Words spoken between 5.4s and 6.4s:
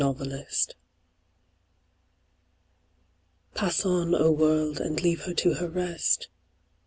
her rest